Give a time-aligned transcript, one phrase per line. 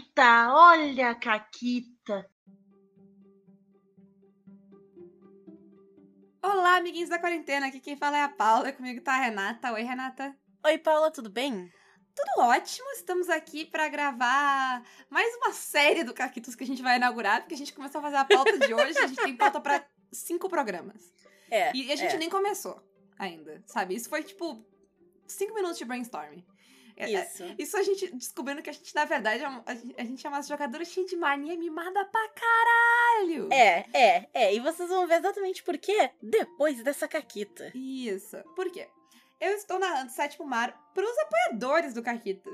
[0.00, 2.30] Caquita, olha a Caquita.
[6.42, 7.66] Olá, amiguinhos da quarentena.
[7.66, 8.72] Aqui quem fala é a Paula.
[8.72, 9.72] Comigo tá a Renata.
[9.72, 10.34] Oi, Renata.
[10.64, 11.70] Oi, Paula, tudo bem?
[12.14, 12.88] Tudo ótimo.
[12.92, 17.54] Estamos aqui para gravar mais uma série do Caquitos que a gente vai inaugurar, porque
[17.54, 18.98] a gente começou a fazer a pauta de hoje.
[18.98, 21.12] A gente tem pauta para cinco programas.
[21.50, 21.76] É.
[21.76, 22.18] E a gente é.
[22.18, 22.82] nem começou
[23.18, 23.96] ainda, sabe?
[23.96, 24.64] Isso foi tipo
[25.26, 26.44] cinco minutos de brainstorming.
[27.00, 27.44] É, é, Isso.
[27.58, 30.84] Isso a gente descobrindo que a gente, na verdade, é a gente é uma jogadora
[30.84, 33.48] cheia de mania mimada pra caralho.
[33.50, 34.54] É, é, é.
[34.54, 37.72] E vocês vão ver exatamente por quê depois dessa caquita.
[37.74, 38.36] Isso.
[38.54, 38.86] Por quê?
[39.40, 42.52] Eu estou narrando Sétimo Mar pros apoiadores do Caquitas.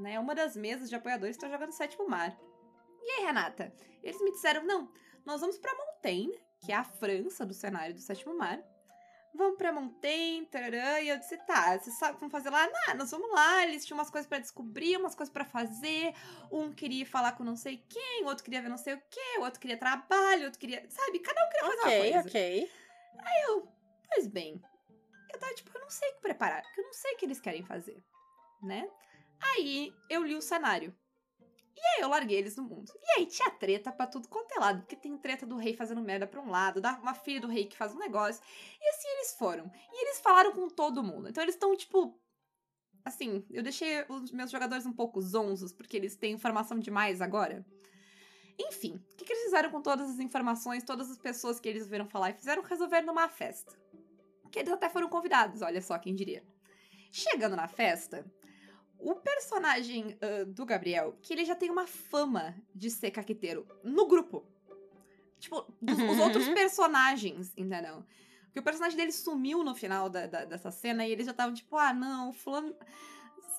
[0.00, 0.18] Né?
[0.18, 2.34] Uma das mesas de apoiadores está jogando Sétimo Mar.
[3.02, 3.70] E aí, Renata?
[4.02, 4.90] Eles me disseram, não,
[5.26, 8.58] nós vamos pra Montaigne, que é a França do cenário do Sétimo Mar.
[9.34, 12.68] Vamos pra Montaigne, tarará, e eu disse, tá, vocês sabem vão fazer lá?
[12.68, 16.14] Não, nós vamos lá, eles tinham umas coisas pra descobrir, umas coisas pra fazer.
[16.50, 19.38] Um queria falar com não sei quem, o outro queria ver não sei o quê,
[19.38, 21.18] o outro queria trabalho, o outro queria, sabe?
[21.20, 22.28] Cada um queria fazer uma Ok, coisa.
[22.28, 22.70] ok.
[24.14, 24.62] Pois bem,
[25.32, 27.24] eu tava tipo, eu não sei o que preparar, porque eu não sei o que
[27.24, 27.96] eles querem fazer,
[28.62, 28.86] né?
[29.54, 30.94] Aí eu li o cenário.
[31.76, 32.92] E aí eu larguei eles no mundo.
[33.02, 36.00] E aí tinha treta pra tudo quanto é lado, porque tem treta do rei fazendo
[36.00, 38.42] merda pra um lado, da uma filha do rei que faz um negócio.
[38.80, 39.70] E assim eles foram.
[39.92, 41.28] E eles falaram com todo mundo.
[41.28, 42.18] Então eles estão tipo
[43.04, 47.64] assim, eu deixei os meus jogadores um pouco zonzos, porque eles têm informação demais agora.
[48.58, 51.88] Enfim, o que, que eles fizeram com todas as informações, todas as pessoas que eles
[51.88, 53.72] viram falar e fizeram resolver numa festa.
[54.50, 56.44] Que eles até foram convidados, olha só quem diria.
[57.10, 58.24] Chegando na festa,
[59.02, 64.06] o personagem ah, do Gabriel, que ele já tem uma fama de ser caqueteiro no
[64.06, 64.44] grupo.
[65.38, 66.20] Tipo, dos, os Uhum.
[66.22, 68.04] outros personagens, entendeu?
[68.44, 71.54] Porque o personagem dele sumiu no final da, da- dessa cena e eles já estavam
[71.54, 72.74] tipo, ah, não, o fulano.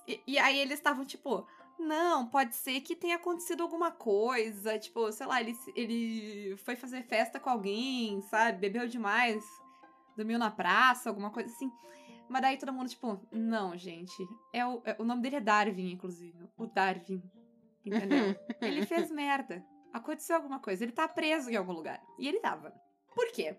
[0.07, 1.45] E, e aí eles estavam tipo,
[1.79, 4.77] não, pode ser que tenha acontecido alguma coisa.
[4.79, 8.59] Tipo, sei lá, ele, ele foi fazer festa com alguém, sabe?
[8.59, 9.43] Bebeu demais,
[10.15, 11.71] dormiu na praça, alguma coisa assim.
[12.29, 14.25] Mas daí todo mundo, tipo, não, gente.
[14.53, 16.49] É o, é- o nome dele é Darwin, inclusive.
[16.57, 17.21] O Darwin.
[17.85, 18.35] Entendeu?
[18.61, 19.63] ele fez merda.
[19.91, 20.83] Aconteceu alguma coisa.
[20.83, 22.01] Ele tá preso em algum lugar.
[22.17, 22.73] E ele tava.
[23.13, 23.55] Por quê?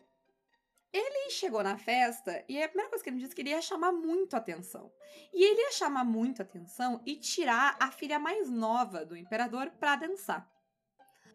[0.92, 3.50] Ele chegou na festa e a primeira coisa que ele me disse é que ele
[3.50, 4.92] ia chamar muito atenção.
[5.32, 9.96] E ele ia chamar muito atenção e tirar a filha mais nova do imperador pra
[9.96, 10.48] dançar.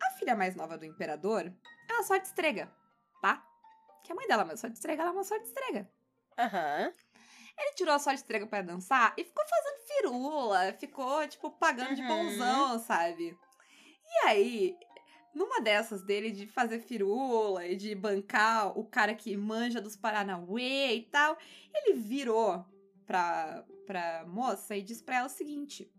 [0.02, 1.54] A filha mais nova do imperador,
[1.90, 2.72] ela só destrega,
[3.22, 3.46] tá?
[4.04, 5.90] Que a mãe dela, mas só destrega, ela é uma só destrega.
[6.38, 6.94] Aham.
[7.58, 12.02] Ele tirou a só estrega pra dançar e ficou fazendo firula, ficou, tipo, pagando de
[12.02, 12.08] Uhum.
[12.08, 13.38] bonzão, sabe?
[14.06, 14.78] E aí,
[15.36, 20.96] numa dessas dele de fazer firula e de bancar o cara que manja dos Paranauê
[20.96, 21.38] e tal,
[21.74, 22.66] ele virou
[23.06, 25.92] pra, pra moça e disse pra ela o seguinte: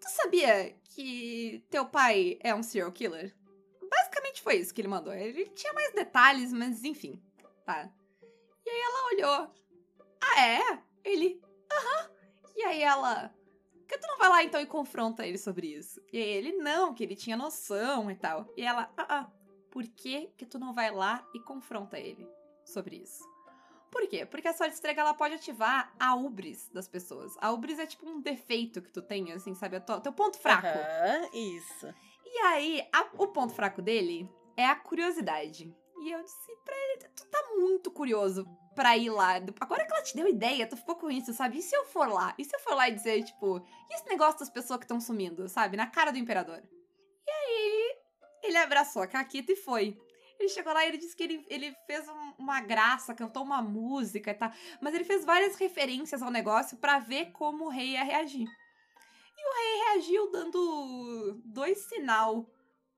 [0.00, 3.35] Tu sabia que teu pai é um serial killer?
[4.46, 5.12] Foi isso que ele mandou.
[5.12, 7.20] Ele tinha mais detalhes, mas enfim,
[7.64, 7.90] tá?
[8.64, 9.54] E aí ela olhou.
[10.20, 10.82] Ah, é?
[11.02, 11.42] Ele.
[11.68, 12.10] Aham.
[12.54, 13.34] E aí ela.
[13.72, 16.00] Por que tu não vai lá então e confronta ele sobre isso?
[16.12, 18.48] E aí ele, não, que ele tinha noção e tal.
[18.56, 19.30] E ela, ah, ah.
[19.68, 22.24] Por que que tu não vai lá e confronta ele
[22.64, 23.24] sobre isso?
[23.90, 24.24] Por quê?
[24.26, 27.34] Porque a sua estrega ela pode ativar a ubris das pessoas.
[27.40, 29.80] A ubris é tipo um defeito que tu tem, assim, sabe?
[29.80, 30.68] Teu ponto fraco.
[30.68, 31.92] Aham, isso.
[32.36, 35.74] E aí, a- o ponto fraco dele é a curiosidade.
[36.02, 39.36] E eu disse pra ele, tu tá muito curioso pra ir lá.
[39.58, 41.56] Agora que ela te deu ideia, tu ficou com isso, sabe?
[41.58, 42.34] E se eu for lá?
[42.36, 43.56] E se eu for lá e dizer, tipo,
[43.90, 45.78] e esse negócio das pessoas que estão sumindo, sabe?
[45.78, 46.62] Na cara do imperador.
[47.26, 47.96] E aí,
[48.42, 49.98] ele abraçou a Caquita e foi.
[50.38, 53.62] Ele chegou lá e ele disse que ele, ele fez um- uma graça, cantou uma
[53.62, 54.52] música e tal.
[54.82, 58.46] Mas ele fez várias referências ao negócio pra ver como o rei ia reagir.
[59.38, 62.48] E o rei reagiu dando dois sinal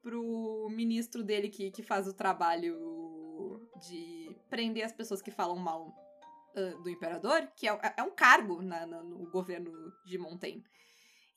[0.03, 5.95] pro ministro dele que, que faz o trabalho de prender as pessoas que falam mal
[6.57, 9.71] ah, do imperador, que é, é um cargo na- na- no governo
[10.07, 10.65] de Montaigne.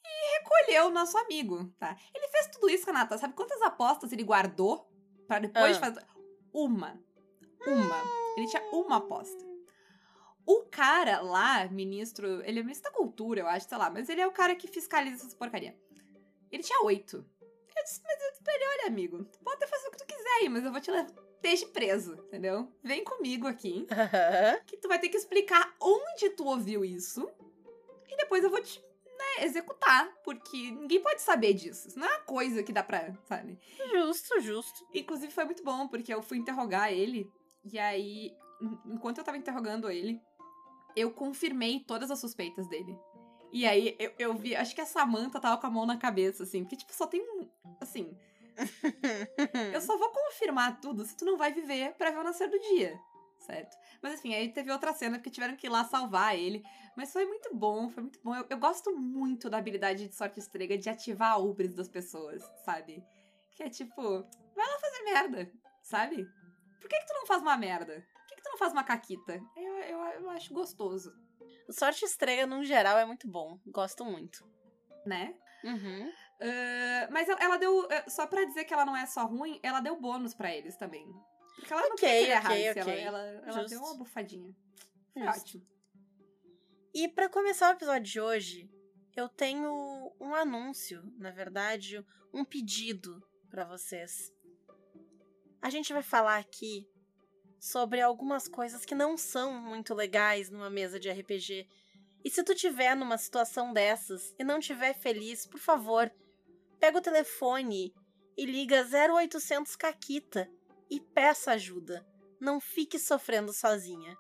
[0.04, 1.96] E recolheu o nosso amigo, tá?
[2.14, 3.18] Ele fez tudo isso, Renata.
[3.18, 4.88] Sabe quantas apostas ele guardou
[5.28, 5.80] pra depois Ah.
[5.80, 6.06] fazer?
[6.54, 7.00] Uma.
[7.68, 8.04] Uma.
[8.38, 9.44] Ele tinha uma aposta.
[10.54, 14.20] O cara lá, ministro, ele é ministro da cultura, eu acho, sei lá, mas ele
[14.22, 15.78] é o cara que fiscaliza essas porcaria.
[16.52, 17.26] Ele tinha oito.
[17.76, 20.06] Eu disse, mas eu disse pra ele, olha, amigo, tu pode fazer o que tu
[20.06, 21.10] quiser aí, mas eu vou te levar.
[21.42, 22.72] Deixe preso, entendeu?
[22.84, 24.60] Vem comigo aqui, Aham.
[24.68, 27.28] que tu vai ter que explicar onde tu ouviu isso.
[28.10, 28.80] E depois eu vou te
[29.18, 31.88] né, executar, porque ninguém pode saber disso.
[31.88, 33.58] Isso não é uma coisa que dá pra, sabe?
[33.94, 34.86] Justo, justo.
[34.94, 37.32] Inclusive foi muito bom, porque eu fui interrogar ele,
[37.64, 40.22] e aí, en- enquanto eu tava interrogando ele,
[40.96, 42.98] eu confirmei todas as suspeitas dele.
[43.52, 46.44] E aí eu, eu vi, acho que a Samantha tava com a mão na cabeça,
[46.44, 47.50] assim, porque, tipo, só tem um.
[47.82, 48.18] Assim.
[49.74, 52.60] eu só vou confirmar tudo se tu não vai viver pra ver o nascer do
[52.60, 53.00] dia,
[53.40, 53.76] certo?
[54.02, 56.64] Mas enfim, aí teve outra cena porque tiveram que ir lá salvar ele.
[56.96, 58.36] Mas foi muito bom, foi muito bom.
[58.36, 62.42] Eu, eu gosto muito da habilidade de sorte estrega de ativar a ubris das pessoas,
[62.64, 63.04] sabe?
[63.56, 64.02] Que é tipo,
[64.56, 65.52] vai lá fazer merda,
[65.84, 66.28] sabe?
[66.80, 68.06] Por que, que tu não faz uma merda?
[68.42, 69.40] Que, tu não faz uma caquita?
[69.56, 71.12] Eu, eu, eu acho gostoso,
[71.70, 73.60] Sorte estrega, no geral, é muito bom.
[73.68, 74.46] Gosto muito.
[75.06, 75.34] né?
[75.64, 76.08] Uhum.
[76.10, 77.82] Uh, mas ela, ela deu.
[77.86, 80.76] uh, Só pra dizer que ela não é só ruim, ela deu bônus pra eles
[80.76, 81.06] também.
[81.56, 83.00] Porque ela não Ok, queria que ele ok, errasse, ok.
[83.00, 84.54] Ela, ela, ela deu uma bufadinha.
[85.14, 85.40] Foi Justo.
[85.40, 85.68] ótimo.
[86.94, 88.70] E pra começar o episódio de hoje,
[89.16, 92.04] eu tenho um anúncio, na verdade,
[92.34, 94.34] um pedido pra vocês.
[95.62, 96.90] A gente vai falar aqui
[97.62, 101.68] sobre algumas coisas que não são muito legais numa mesa de RPG.
[102.26, 106.12] E se tu tiver numa situação dessas e não tiver feliz, por favor,
[106.80, 107.94] pega o telefone
[108.36, 110.50] e liga 0800 Caquita
[110.90, 112.04] e peça ajuda.
[112.40, 114.18] Não fique sofrendo sozinha.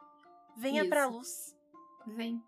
[0.56, 1.12] Venha pra Isso.
[1.12, 1.56] luz.
[2.06, 2.44] Vem.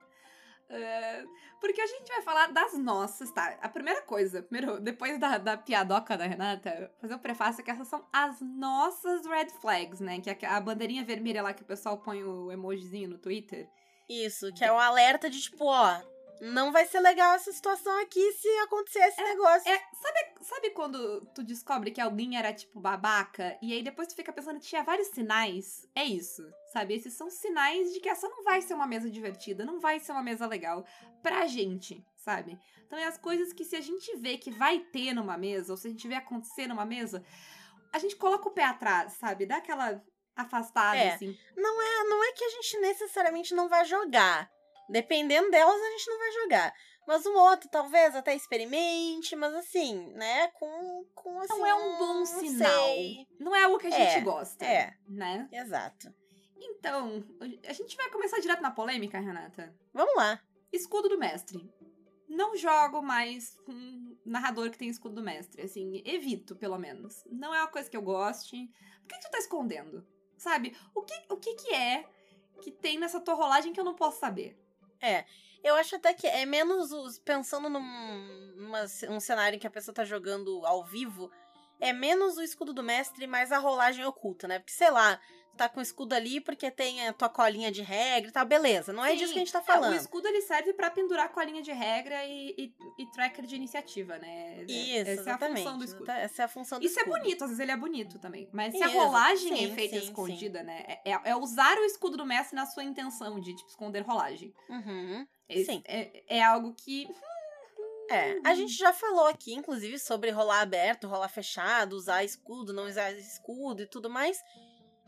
[0.74, 1.30] Uh,
[1.62, 3.58] porque a gente vai falar das nossas, tá?
[3.62, 7.88] A primeira coisa, primeiro, depois da, da piadoca da Renata, fazer o prefácio que essas
[7.88, 10.20] são as nossas red flags, né?
[10.20, 13.70] Que é a bandeirinha vermelha lá que o pessoal põe o emojizinho no Twitter.
[14.10, 16.02] Isso, que é um alerta de tipo, ó,
[16.42, 19.72] não vai ser legal essa situação aqui se acontecer esse negócio.
[19.72, 20.34] É, sabe
[20.74, 24.84] quando tu descobre que alguém era, tipo, babaca, e aí depois tu fica pensando tinha
[24.84, 25.88] vários sinais?
[25.96, 26.44] É isso,
[26.74, 26.94] sabe?
[26.96, 30.12] Esses são sinais de que essa não vai ser uma mesa divertida, não vai ser
[30.12, 30.86] uma mesa legal
[31.22, 32.60] pra gente, sabe?
[32.86, 35.78] Então é as coisas que se a gente vê que vai ter numa mesa, ou
[35.78, 37.24] se a gente vê acontecer numa mesa,
[37.92, 39.46] a gente coloca o pé atrás, sabe?
[39.46, 40.04] Dá aquela
[40.36, 41.14] afastada, É.
[41.14, 41.38] assim.
[41.56, 44.50] Não é, não é que a gente necessariamente não vai jogar.
[44.90, 46.74] Dependendo delas, a gente não vai jogar.
[47.08, 50.48] Mas um outro, talvez, até experimente, mas assim, né?
[50.50, 52.86] Com, com assim, Não é um bom sinal.
[52.86, 53.28] sei.
[53.40, 54.94] Não é o que a gente É, gosta, é.
[55.08, 55.48] né?
[55.52, 56.14] Exato.
[56.58, 57.24] Então,
[57.68, 59.76] a gente vai começar direto na polêmica, Renata.
[59.94, 60.40] Vamos lá.
[60.72, 61.70] Escudo do mestre.
[62.30, 65.62] Não jogo mais com narrador que tem escudo do mestre.
[65.62, 67.22] Assim, evito, pelo menos.
[67.30, 68.56] Não é uma coisa que eu goste.
[69.02, 70.08] Por que, que tu tá escondendo?
[70.38, 70.76] Sabe?
[70.96, 72.06] O que, o que que é
[72.62, 74.58] que tem nessa tua rolagem que eu não posso saber?
[75.64, 77.20] Eu acho até que é menos os.
[77.20, 77.82] Pensando num
[79.10, 81.32] um cenário em que a pessoa tá jogando ao vivo,
[81.80, 84.60] é menos o escudo do mestre mais a rolagem oculta, né?
[84.60, 85.20] Porque, sei lá,
[85.58, 88.92] tá com o escudo ali porque tem a tua colinha de regra e tal, beleza.
[88.92, 89.96] Não é Sim, disso que a gente tá É, o falando.
[89.96, 94.64] escudo ele serve pra pendurar colinha de regra e, e, e tracker de iniciativa, né?
[94.68, 95.58] Isso, Essa é a exatamente.
[95.64, 96.12] função do escudo.
[96.12, 97.20] Essa é a função do Isso é escudo.
[97.20, 98.50] bonito, às vezes ele é bonito também.
[98.52, 100.84] Mas se a Isso, rolagem sim, é feita sim, escondida, né?
[100.88, 104.54] É, é- é usar o escudo do mestre na sua intenção de, tipo, esconder rolagem.
[104.70, 105.28] Uhum.
[105.50, 105.84] Esse Sim.
[105.86, 107.08] É, é algo que.
[108.10, 112.86] É, a gente já falou aqui, inclusive, sobre rolar aberto, rolar fechado, usar escudo, não
[112.86, 114.40] usar escudo e tudo mais.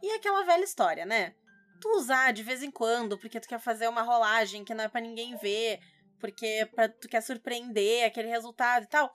[0.06, 1.34] E aquela velha história, né?
[1.82, 4.88] Tu usar de vez em quando, porque tu quer fazer uma rolagem que não é
[4.88, 5.80] pra ninguém ver,
[6.20, 9.12] porque pra, tu quer surpreender aquele resultado e tal.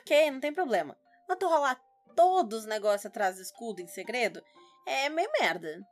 [0.00, 0.96] Ok, não tem problema.
[1.28, 1.82] Mas tu rolar
[2.14, 4.40] todos os negócios atrás do escudo em segredo
[4.86, 5.84] é meio merda.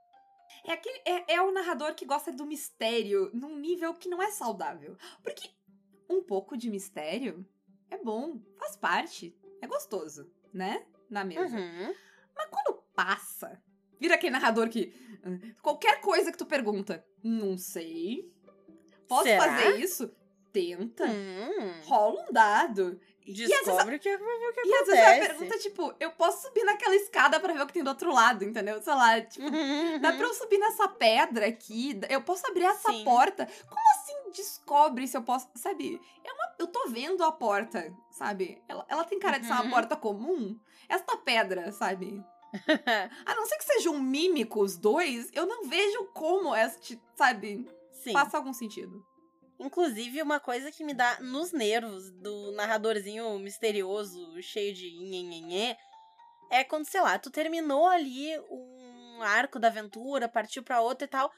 [0.64, 4.31] É, aquele, é, é o narrador que gosta do mistério num nível que não é
[4.31, 4.96] saudável.
[5.25, 5.50] Porque
[6.08, 7.44] um pouco de mistério
[7.90, 10.86] é bom, faz parte, é gostoso, né?
[11.10, 11.56] Na mesa.
[11.56, 11.93] Uhum.
[12.36, 13.60] Mas quando passa,
[14.00, 14.93] vira aquele narrador que.
[15.24, 18.31] ah, Qualquer coisa que tu pergunta, não sei.
[19.08, 19.43] Posso Será?
[19.44, 20.10] fazer isso?
[20.53, 21.05] Tenta.
[21.05, 22.98] Hum, Rola um dado.
[23.26, 25.29] descobre o que, que E às vezes a acontece.
[25.29, 28.10] pergunta é tipo, eu posso subir naquela escada pra ver o que tem do outro
[28.12, 28.81] lado, entendeu?
[28.81, 32.00] Sei lá, tipo, Uhum, dá pra eu subir nessa pedra aqui?
[32.08, 33.05] Eu posso abrir essa Sim.
[33.05, 33.46] porta?
[33.69, 35.46] Como assim descobre se eu posso.
[35.56, 36.00] Sabe?
[36.24, 38.62] É uma, eu tô vendo a porta, sabe?
[38.67, 39.70] Ela, ela tem cara de ser uma Uhum.
[39.70, 40.58] porta comum.
[40.88, 42.24] Esta pedra, sabe?
[43.26, 47.69] A não ser que sejam um mímico os dois, eu não vejo como este, sabe,
[47.93, 48.12] Sim.
[48.12, 49.05] faça algum sentido.
[49.58, 55.76] Inclusive, uma coisa que me dá nos nervos do narradorzinho misterioso, cheio de nhenhenhê,
[56.50, 61.08] é quando, sei lá, tu terminou ali um arco da aventura, partiu pra outro e
[61.08, 61.32] tal,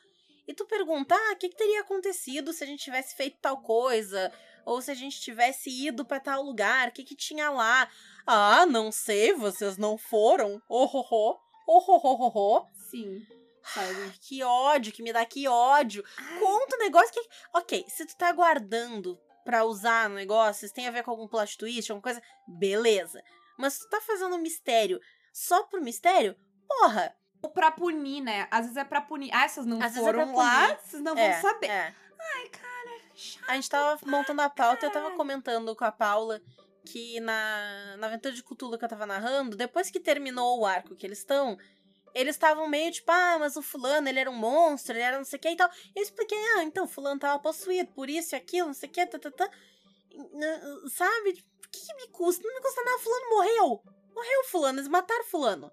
[0.48, 3.60] e tu pergunta, ah, o que, que teria acontecido se a gente tivesse feito tal
[3.62, 4.32] coisa?
[4.68, 7.88] Ou se a gente tivesse ido pra tal lugar, o que que tinha lá?
[8.26, 10.60] Ah, não sei, vocês não foram?
[10.68, 12.66] Oh, oh, oh, oh, oh, oh, oh, oh.
[12.90, 13.26] Sim,
[13.64, 14.12] sabe?
[14.20, 16.04] Que ódio, que me dá que ódio.
[16.38, 17.28] Conta um negócio que.
[17.54, 21.26] Ok, se tu tá guardando pra usar no negócio, se tem a ver com algum
[21.26, 23.22] plot twist, alguma coisa, beleza.
[23.58, 25.00] Mas se tu tá fazendo um mistério
[25.32, 26.36] só por mistério,
[26.68, 27.16] porra.
[27.40, 28.46] Ou pra punir, né?
[28.50, 29.30] Às vezes é pra punir.
[29.32, 31.70] Ah, vocês não Às é foram pra lá, vocês não é, vão saber.
[31.70, 31.94] É.
[32.34, 32.77] Ai, cara,
[33.46, 36.40] A gente tava montando a pauta e eu tava comentando com a Paula
[36.84, 40.94] que na, na aventura de Cthulhu que eu tava narrando, depois que terminou o arco
[40.96, 41.58] que eles estão,
[42.14, 45.24] eles estavam meio tipo, ah, mas o fulano, ele era um monstro, ele era não
[45.24, 45.68] sei o que e tal.
[45.94, 48.92] Eu expliquei, ah, então, o fulano tava possuído por isso e aquilo, não sei o
[48.92, 49.50] que, tá, tá, tá.
[50.90, 51.30] Sabe?
[51.64, 52.42] O que, que me custa?
[52.46, 53.82] Não me custa nada, fulano morreu.
[54.14, 55.70] Morreu fulano, eles mataram fulano.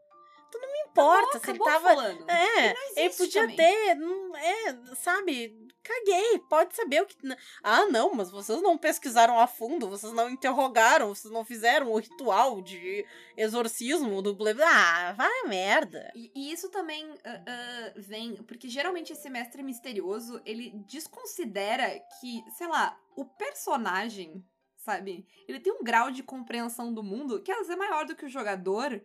[0.50, 1.96] Então não me importa acabou, se ele acabou tava.
[1.96, 2.30] fulano.
[2.30, 3.56] É, Ele ele podia também.
[3.58, 3.98] ter,
[4.38, 5.65] é, sabe?
[5.88, 7.16] Caguei, pode saber o que.
[7.64, 12.00] Ah, não, mas vocês não pesquisaram a fundo, vocês não interrogaram, vocês não fizeram o
[12.00, 13.06] ritual de
[13.38, 14.56] exorcismo do blé.
[14.64, 16.12] Ah, vai merda.
[16.16, 18.36] E, e isso também ah, ah, vem.
[18.44, 21.88] Porque geralmente esse mestre misterioso ele desconsidera
[22.20, 24.44] que, sei lá, o personagem,
[24.78, 25.28] sabe?
[25.48, 28.26] Ele tem um grau de compreensão do mundo que às vezes é maior do que
[28.26, 29.02] o jogador.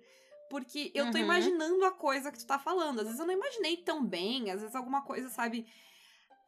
[0.48, 1.24] Porque eu tô Uhum.
[1.24, 2.98] imaginando a coisa que tu tá falando.
[3.00, 5.64] Às vezes eu não imaginei tão bem, às vezes alguma coisa, sabe?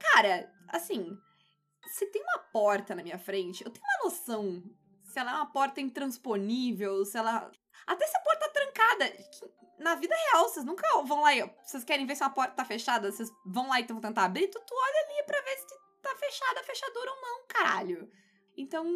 [0.03, 1.17] Cara, assim,
[1.87, 4.63] se tem uma porta na minha frente, eu tenho uma noção
[5.13, 7.51] se ela é uma porta intransponível, se ela.
[7.87, 9.13] Até se a porta tá trancada.
[9.79, 11.43] na vida real, vocês nunca vão lá e.
[11.63, 13.13] Vocês querem ver se uma porta tá fechada?
[13.13, 14.49] Vocês vão lá e vão tentar abrir?
[14.49, 15.67] Tu, tu olha ali pra ver se
[16.01, 18.11] tá fechada, fechadura ou não, caralho.
[18.57, 18.87] Então.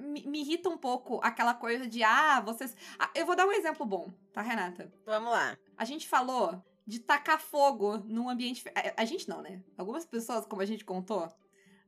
[0.00, 2.76] Me, me irrita um pouco aquela coisa de, ah, vocês.
[2.98, 4.92] Ah, eu vou dar um exemplo bom, tá, Renata?
[5.04, 5.56] Vamos lá.
[5.76, 8.62] A gente falou de tacar fogo num ambiente.
[8.74, 9.62] A, a gente não, né?
[9.76, 11.24] Algumas pessoas, como a gente contou.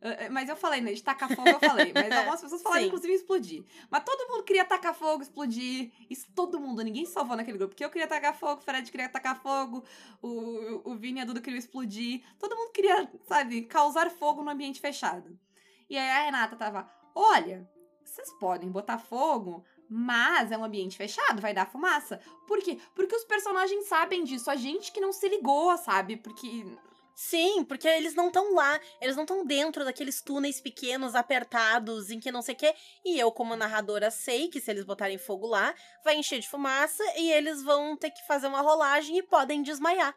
[0.01, 0.93] eh, eh, Mas eu falei, né?
[0.93, 1.93] De tacar fogo eu falei.
[1.93, 3.65] Mas algumas pessoas falaram, inclusive, explodir.
[3.91, 5.93] Mas todo mundo queria tacar fogo, explodir.
[6.11, 7.71] Isso todo mundo, ninguém salvou naquele grupo.
[7.75, 9.85] Porque eu queria tacar fogo, o Fred queria tacar fogo,
[10.21, 12.23] o, o Vini e a Duda queriam explodir.
[12.39, 15.39] Todo mundo queria, sabe, causar fogo no ambiente fechado.
[15.89, 17.69] E aí a Renata tava, olha,
[18.05, 22.21] vocês podem botar fogo, mas é um ambiente fechado, vai dar fumaça.
[22.47, 22.79] Por quê?
[22.95, 26.17] Porque os personagens sabem disso, a gente que não se ligou, sabe?
[26.17, 26.67] Porque.
[27.15, 32.21] Sim, porque eles não estão lá, eles não estão dentro daqueles túneis pequenos, apertados, em
[32.21, 32.73] que não sei o quê.
[33.05, 37.03] E eu, como narradora, sei que se eles botarem fogo lá, vai encher de fumaça
[37.17, 40.15] e eles vão ter que fazer uma rolagem e podem desmaiar.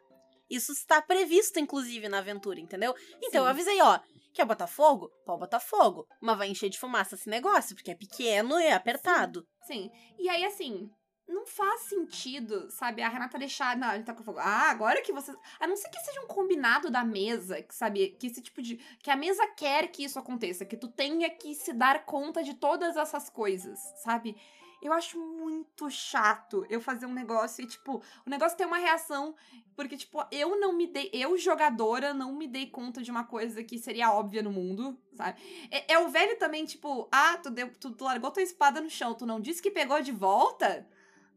[0.48, 2.94] Isso está previsto, inclusive, na aventura, entendeu?
[3.18, 3.38] Então Sim.
[3.38, 4.00] eu avisei, ó.
[4.34, 5.10] Quer botar fogo?
[5.26, 6.08] Pode botar fogo.
[6.20, 9.46] Mas vai encher de fumaça esse negócio, porque é pequeno e é apertado.
[9.64, 9.92] Sim.
[10.18, 10.90] E aí, assim.
[11.28, 13.02] Não faz sentido, sabe?
[13.02, 13.78] A Renata deixar.
[13.78, 14.40] Não, gente tá com fogo.
[14.40, 15.38] Ah, agora que vocês.
[15.62, 18.10] A não ser que seja um combinado da mesa, que, sabe?
[18.20, 18.76] Que esse tipo de.
[19.02, 20.66] Que a mesa quer que isso aconteça.
[20.66, 24.36] Que tu tenha que se dar conta de todas essas coisas, sabe?
[24.82, 29.36] Eu acho muito chato eu fazer um negócio e, tipo, o negócio tem uma reação.
[29.76, 31.10] Porque, tipo, eu não me dei.
[31.14, 35.40] Eu, jogadora, não me dei conta de uma coisa que seria óbvia no mundo, sabe?
[35.70, 38.90] É, é o velho também, tipo, ah, tu, deu, tu, tu largou tua espada no
[38.90, 40.88] chão, tu não disse que pegou de volta?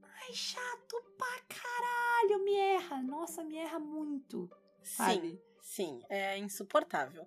[0.03, 3.03] Ai, chato pra caralho, me erra.
[3.03, 4.51] Nossa, me erra muito.
[4.83, 5.43] Sim, Sabe?
[5.61, 7.27] sim, é insuportável.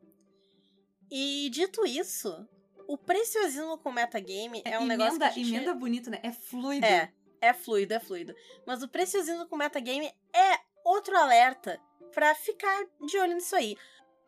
[1.10, 2.48] E dito isso,
[2.88, 5.54] o preciosismo com metagame é um emenda, negócio que a gente...
[5.54, 6.20] emenda bonito, né?
[6.24, 6.86] É fluido.
[6.86, 8.34] É, é fluido, é fluido.
[8.66, 11.80] Mas o preciosismo com metagame é outro alerta
[12.14, 13.78] pra ficar de olho nisso aí.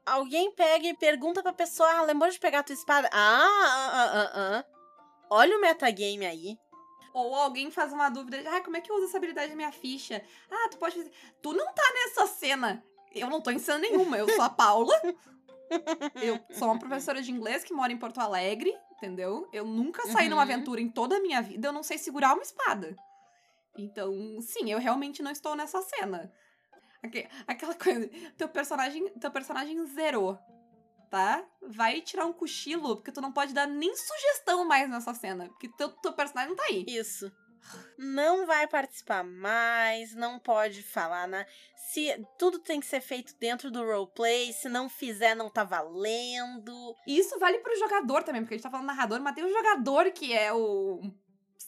[0.05, 3.09] Alguém pega e pergunta pra pessoa, ah, lembrou de pegar tua espada?
[3.13, 4.65] Ah, ah, ah, ah, ah.
[5.29, 6.57] Olha o metagame aí.
[7.13, 9.71] Ou alguém faz uma dúvida, ah, como é que eu uso essa habilidade na minha
[9.71, 10.23] ficha?
[10.49, 11.11] Ah, tu pode fazer.
[11.41, 12.83] Tu não tá nessa cena.
[13.13, 14.93] Eu não tô em cena nenhuma, eu sou a Paula.
[16.21, 19.47] eu sou uma professora de inglês que mora em Porto Alegre, entendeu?
[19.53, 20.51] Eu nunca saí numa Uhum.
[20.51, 22.95] aventura em toda a minha vida, eu não sei segurar uma espada.
[23.77, 26.31] Então, sim, eu realmente não estou nessa cena.
[27.03, 30.37] Aque- Aquela coisa, teu personagem, teu personagem zerou,
[31.09, 31.45] tá?
[31.61, 35.69] Vai tirar um cochilo, porque tu não pode dar nem sugestão mais nessa cena, porque
[35.77, 36.83] teu, teu personagem não tá aí.
[36.87, 37.31] Isso.
[37.97, 41.45] Não vai participar mais, não pode falar na.
[41.75, 46.95] Se tudo tem que ser feito dentro do roleplay, se não fizer, não tá valendo.
[47.07, 50.11] Isso vale pro jogador também, porque a gente tá falando narrador, mas tem o jogador
[50.11, 51.01] que é o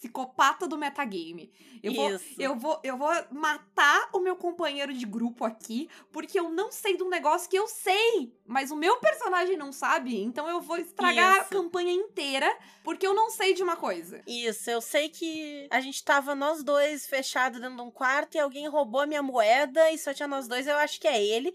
[0.01, 1.51] psicopata do metagame.
[1.84, 2.41] Eu vou, Isso.
[2.41, 6.98] eu vou, eu vou matar o meu companheiro de grupo aqui, porque eu não sei
[6.98, 10.77] de um negócio que eu sei, mas o meu personagem não sabe, então eu vou
[10.77, 11.50] estragar a Isso.
[11.50, 12.51] campanha inteira
[12.84, 14.24] porque eu não sei de uma coisa.
[14.25, 18.39] Isso, eu sei que a gente tava nós dois fechados dentro de um quarto e
[18.39, 21.53] alguém roubou a minha moeda e só tinha nós dois, eu acho que é ele,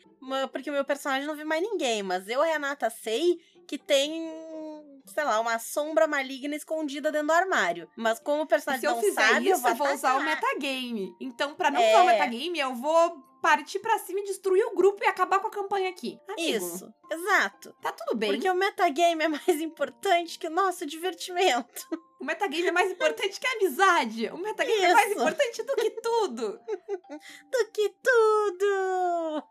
[0.53, 4.31] porque o meu personagem não viu mais ninguém, mas eu, Renata, sei que tem,
[5.07, 7.89] sei lá, uma sombra maligna escondida dentro do armário.
[7.97, 11.15] Mas como o personagem se eu não fizer sabe, isso, eu vou usar o metagame.
[11.21, 11.91] Então, pra não É.
[11.93, 15.47] usar o metagame, eu vou partir pra cima e destruir o grupo e acabar com
[15.47, 16.19] a campanha aqui.
[16.29, 17.73] Amigo, Isso, exato.
[17.81, 18.33] Tá tudo bem.
[18.33, 21.87] Porque o metagame é mais importante que o nosso divertimento.
[22.19, 24.29] O metagame é mais importante que a amizade.
[24.31, 25.21] O metagame é mais Isso.
[25.21, 26.59] importante do que tudo.
[27.53, 29.45] Do que tudo!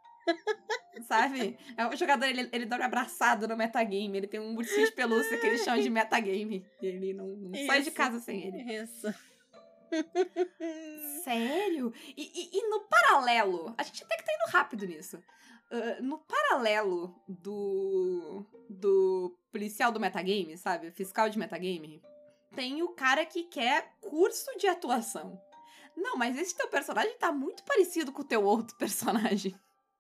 [1.08, 1.58] Sabe?
[1.78, 4.18] É, o jogador, ele, ele dorme abraçado no metagame.
[4.18, 6.66] Ele tem um ursinho de pelúcia que ele chama de metagame.
[6.82, 7.98] E ele não, não sai de Isso.
[7.98, 8.74] casa sem ele.
[8.74, 9.08] Isso.
[11.24, 11.94] Sério?
[12.16, 15.22] E, e- e no paralelo, a gente até que tá indo rápido nisso.
[15.72, 18.46] Ah, no paralelo do.
[18.70, 20.92] do policial do metagame, sabe?
[20.92, 22.02] Fiscal de metagame,
[22.56, 25.40] tem o cara que quer curso de atuação.
[25.96, 29.56] Não, mas esse teu personagem tá muito parecido com o teu outro personagem.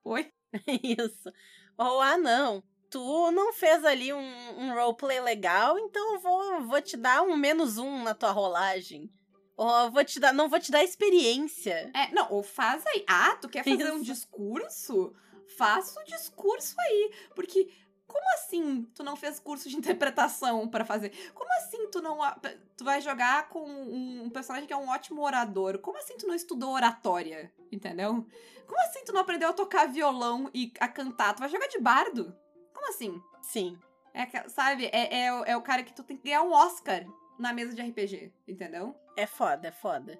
[0.06, 0.32] Oi?
[0.84, 1.34] Isso.
[1.78, 2.64] Ou, ah, não.
[2.92, 7.36] Tu não fez ali um, um roleplay legal, então eu vou, vou te dar um
[7.36, 9.12] menos um na tua rolagem.
[9.58, 11.92] Ou vou te dar, não vou te dar experiência.
[11.94, 13.04] É, não, ou faz aí.
[13.08, 14.06] Ah, tu quer fazer um Isso.
[14.06, 15.14] discurso?
[15.58, 17.12] Faça o discurso aí.
[17.34, 17.70] Porque,
[18.08, 21.12] como assim tu não fez curso de interpretação pra fazer?
[21.34, 22.20] Como assim tu não.
[22.78, 25.80] Tu vai jogar com um personagem que é um ótimo orador?
[25.80, 27.52] Como assim tu não estudou oratória?
[27.72, 28.26] Entendeu?
[28.68, 31.34] Como assim tu não aprendeu a tocar violão e a cantar?
[31.34, 32.36] Tu vai jogar de bardo?
[32.74, 33.22] Como assim?
[33.42, 33.78] Sim.
[34.14, 34.86] É, sabe?
[34.94, 37.06] É, é, o- é o cara que tu tem que ganhar um Oscar
[37.38, 38.96] na mesa de RPG, entendeu?
[39.18, 40.20] É foda, é foda.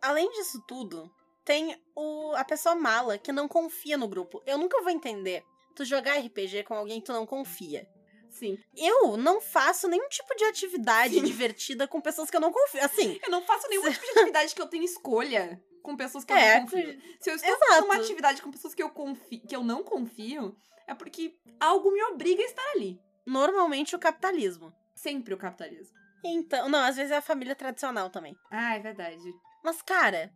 [0.00, 1.12] Além disso tudo,
[1.44, 4.42] tem o, a pessoa mala que não confia no grupo.
[4.46, 5.44] Eu nunca vou entender
[5.78, 7.88] tu jogar RPG com alguém que tu não confia.
[8.28, 8.58] Sim.
[8.76, 11.24] Eu não faço nenhum tipo de atividade Sim.
[11.24, 12.84] divertida com pessoas que eu não confio.
[12.84, 16.32] Assim, Eu não faço nenhum tipo de atividade que eu tenha escolha com pessoas que
[16.32, 17.00] eu é, não confio.
[17.20, 17.66] Se eu estou Exato.
[17.66, 20.54] fazendo uma atividade com pessoas que eu, confio, que eu não confio,
[20.86, 23.00] é porque algo me obriga a estar ali.
[23.26, 24.72] normalmente o capitalismo.
[24.94, 25.96] Sempre o capitalismo.
[26.24, 28.36] Então, não, às vezes é a família tradicional também.
[28.50, 29.22] Ah, é verdade.
[29.62, 30.32] Mas, cara,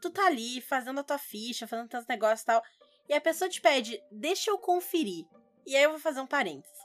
[0.00, 2.62] tu tá ali fazendo a tua ficha, fazendo teus negócios e tal,
[3.08, 5.24] e a pessoa te pede, deixa eu conferir.
[5.66, 6.78] E aí eu vou fazer um parênteses.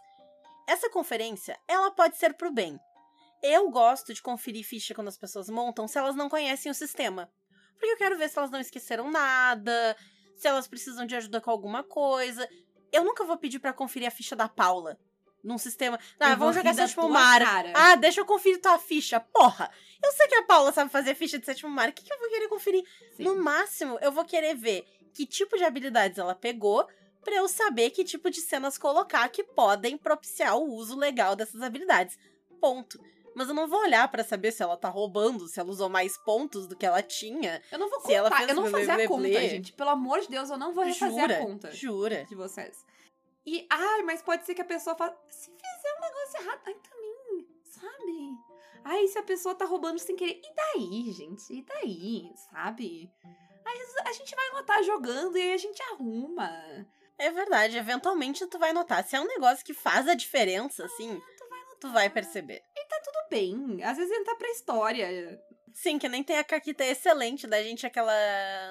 [0.68, 2.80] Essa conferência, ela pode ser pro bem.
[3.42, 7.30] Eu gosto de conferir ficha quando as pessoas montam se elas não conhecem o sistema.
[7.74, 9.98] Porque eu quero ver se elas não esqueceram nada,
[10.38, 12.48] se elas precisam de ajuda com alguma coisa.
[12.92, 14.98] Eu nunca vou pedir pra conferir a ficha da Paula
[15.44, 16.00] num sistema.
[16.20, 17.44] Ah, vamos jogar sétimo mar.
[17.44, 17.74] cara.
[17.76, 19.20] Ah, deixa eu conferir tua ficha.
[19.20, 19.70] Porra!
[20.02, 21.90] Eu sei que a Paula sabe fazer ficha de sétimo mar.
[21.90, 22.84] O que, que eu vou querer conferir?
[23.18, 23.24] Sim.
[23.24, 26.88] No máximo, eu vou querer ver que tipo de habilidades ela pegou
[27.24, 31.62] pra eu saber que tipo de cenas colocar que podem propiciar o uso legal dessas
[31.62, 32.18] habilidades.
[32.60, 33.00] Ponto.
[33.36, 36.18] Mas eu não vou olhar pra saber se ela tá roubando, se ela usou mais
[36.18, 37.62] pontos do que ela tinha.
[37.72, 39.74] Eu não vou Se ela fez eu não vou fazer a conta, gente.
[39.74, 41.38] Pelo amor de Deus, eu não vou refazer Jura?
[41.38, 42.26] a conta Jura.
[42.26, 42.78] de vocês.
[43.46, 45.18] E, ai, mas pode ser que a pessoa faça.
[45.30, 48.38] Se fizer um negócio errado, ai, também, sabe?
[48.86, 50.40] Ai, se a pessoa tá roubando sem querer.
[50.44, 51.54] E daí, gente?
[51.54, 53.12] E daí, sabe?
[53.66, 56.50] Aí a gente vai notar jogando e aí a gente arruma.
[57.18, 59.04] É verdade, eventualmente tu vai notar.
[59.04, 61.78] Se é um negócio que faz a diferença, assim, Tu vai notar.
[61.80, 62.62] tu vai perceber.
[63.04, 63.84] Tudo bem.
[63.84, 65.40] Às vezes entra pra história.
[65.74, 68.14] Sim, que nem tem a Caquita excelente da gente aquela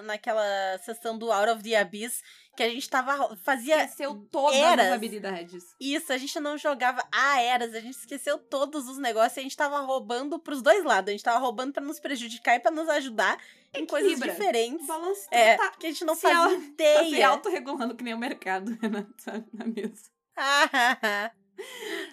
[0.05, 2.23] naquela sessão do Out of the Abyss,
[2.57, 4.87] que a gente tava fazia Esqueceu todas eras.
[4.87, 5.65] as habilidades.
[5.81, 9.43] isso, a gente não jogava a eras, a gente esqueceu todos os negócios, e a
[9.43, 12.71] gente tava roubando pros dois lados, a gente tava roubando pra nos prejudicar e pra
[12.71, 13.37] nos ajudar
[13.75, 14.87] em coisas diferentes.
[14.87, 16.67] Balance É, tá, que a gente não fazia ela- tá se
[17.09, 17.29] ideia.
[17.29, 19.07] autorregulando que nem o mercado na,
[19.53, 20.11] na mesa.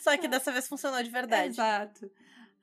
[0.02, 1.50] Só que dessa vez funcionou de verdade.
[1.50, 2.10] Exato.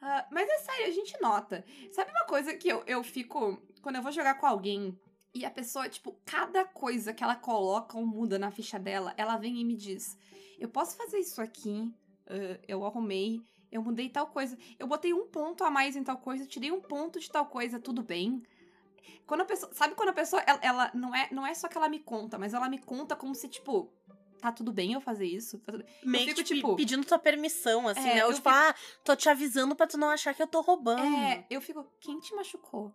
[0.01, 1.65] Ah, mas é sério, a gente nota.
[1.91, 3.61] Sabe uma coisa que eu, eu fico.
[3.83, 4.99] Quando eu vou jogar com alguém
[5.35, 9.37] e a pessoa, tipo, cada coisa que ela coloca ou muda na ficha dela, ela
[9.37, 10.17] vem e me diz:
[10.59, 11.93] Eu posso fazer isso aqui?
[12.27, 14.57] Ah, eu arrumei, eu mudei tal coisa.
[14.79, 17.79] Eu botei um ponto a mais em tal coisa, tirei um ponto de tal coisa,
[17.79, 18.43] tudo bem?
[19.27, 19.73] Quando a pessoa.
[19.75, 20.43] Sabe quando a pessoa.
[20.47, 23.17] Ela, ela não, é, não é só que ela me conta, mas ela me conta
[23.17, 23.93] como se, tipo.
[24.41, 25.59] Tá tudo bem eu fazer isso?
[25.61, 25.73] Tá.
[26.05, 28.25] Meio fico, que, tipo, tipo, pedindo tua permissão, assim, É, né?
[28.25, 30.61] Ou eu tipo, fico- ah, tô te avisando pra tu não achar que eu tô
[30.61, 31.03] roubando.
[31.17, 32.93] É, eu fico, quem te machucou?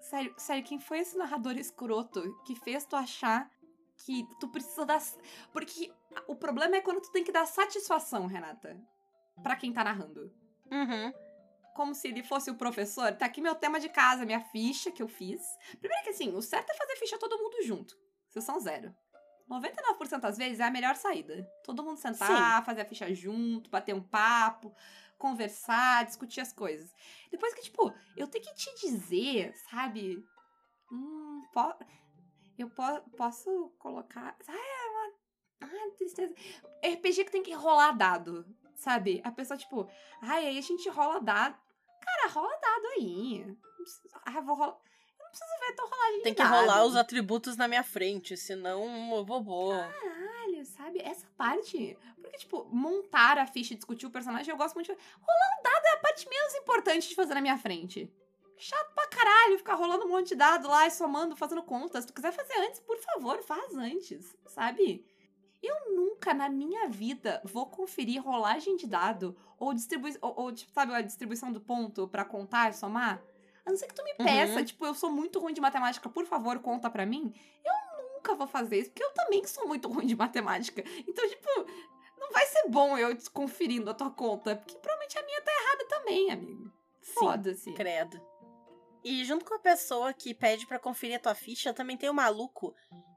[0.00, 3.48] Sério, sério, quem foi esse narrador escroto que fez tu achar
[4.04, 5.00] que tu precisa dar.
[5.52, 5.92] Porque
[6.26, 8.76] o problema é quando tu tem que dar satisfação, Renata.
[9.42, 10.32] Pra quem tá narrando.
[10.70, 11.12] Uhum.
[11.74, 13.12] Como se ele fosse o professor.
[13.14, 15.40] Tá aqui meu tema de casa, minha ficha que eu fiz.
[15.80, 17.96] Primeiro que assim, o certo é fazer ficha todo mundo junto.
[18.28, 18.94] Vocês são zero.
[19.48, 21.42] 99% das vezes é a melhor saída.
[21.64, 24.74] Todo mundo sentar, fazer a ficha junto, bater um papo,
[25.18, 26.94] conversar, discutir as coisas.
[27.30, 30.24] Depois que, tipo, eu tenho que te dizer, sabe?
[30.90, 31.74] Hum, po
[32.58, 32.82] eu po
[33.16, 34.36] posso colocar.
[34.46, 35.12] Ah, é uma.
[35.62, 36.34] Ah, tristeza.
[36.84, 39.20] RPG que tem que rolar dado, sabe?
[39.24, 39.88] A pessoa, tipo,
[40.20, 41.56] ai, aí a gente rola dado.
[42.00, 43.56] Cara, rola dado aí.
[44.26, 44.76] Ah, vou rolar.
[45.32, 49.24] Preciso ver a tua rolagem Tem que rolar os atributos na minha frente, senão eu
[49.24, 49.70] vou vou.
[49.70, 51.00] Caralho, sabe?
[51.00, 51.96] Essa parte.
[52.20, 54.92] Porque, tipo, montar a ficha e discutir o personagem, eu gosto muito de.
[54.92, 58.12] Rolar um dado é a parte menos importante de fazer na minha frente.
[58.58, 62.04] Chato pra caralho ficar rolando um monte de dado lá e somando, fazendo contas.
[62.04, 65.04] Se tu quiser fazer antes, por favor, faz antes, sabe?
[65.62, 70.72] Eu nunca na minha vida vou conferir rolagem de dado ou distribuição, ou, ou, tipo,
[70.72, 73.22] sabe, a distribuição do ponto pra contar, somar.
[73.64, 74.64] A não ser que tu me peça, Uhum.
[74.64, 77.32] tipo, eu sou muito ruim de matemática, por favor, conta pra mim.
[77.64, 80.82] Eu nunca vou fazer isso, porque eu também sou muito ruim de matemática.
[81.06, 81.48] Então, tipo,
[82.18, 85.84] não vai ser bom eu conferindo a tua conta, porque provavelmente a minha tá errada
[85.88, 86.72] também, amigo.
[87.00, 87.72] Foda-se.
[87.72, 88.20] credo.
[89.04, 92.14] E junto com a pessoa que pede pra conferir a tua ficha, também tem o
[92.14, 92.74] maluco